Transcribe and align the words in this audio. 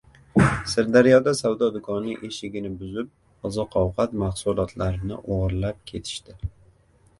Sirdaryoda 0.69 1.33
savdo 1.39 1.67
do‘koni 1.75 2.15
eshigini 2.29 2.73
buzib, 2.81 3.13
oziq-ovqat 3.51 4.17
mahsulotlarini 4.25 5.21
o‘g‘irlab 5.23 5.87
ketishdi 5.93 6.39